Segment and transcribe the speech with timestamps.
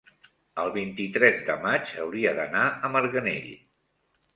[0.63, 3.51] el vint-i-tres de maig hauria d'anar a Marganell.